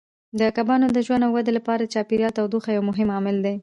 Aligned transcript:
د 0.39 0.41
کبانو 0.57 0.85
د 0.95 0.99
ژوند 1.05 1.23
او 1.25 1.31
ودې 1.35 1.51
لپاره 1.57 1.81
د 1.81 1.89
چاپیریال 1.93 2.31
تودوخه 2.37 2.69
یو 2.73 2.83
مهم 2.89 3.09
عامل 3.15 3.37
دی. 3.45 3.55